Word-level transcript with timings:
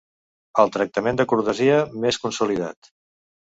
El 0.63 0.73
tractament 0.75 1.19
de 1.19 1.27
cortesia 1.35 1.77
més 2.07 2.21
consolidat. 2.25 2.93